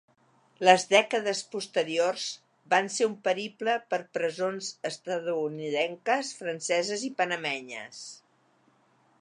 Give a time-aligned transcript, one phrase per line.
[0.67, 2.23] Les dècades posteriors
[2.75, 8.05] van ser un periple per presons estatunidenques, franceses i panamenyes.